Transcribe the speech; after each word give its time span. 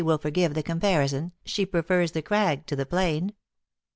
Ill 0.01 0.05
will 0.07 0.17
forgive 0.17 0.53
tlie 0.53 0.65
comparison, 0.65 1.31
she 1.45 1.63
prefers 1.63 2.13
the 2.13 2.23
crag 2.23 2.65
to 2.65 2.75
the 2.75 2.87
plain. 2.87 3.31